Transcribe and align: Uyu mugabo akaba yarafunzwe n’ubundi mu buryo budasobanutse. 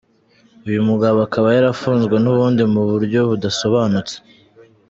Uyu 0.67 0.81
mugabo 0.89 1.17
akaba 1.27 1.47
yarafunzwe 1.55 2.15
n’ubundi 2.23 2.63
mu 2.73 2.81
buryo 2.89 3.19
budasobanutse. 3.29 4.15